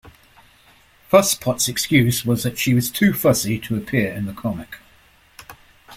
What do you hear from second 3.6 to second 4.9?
appear in the comic.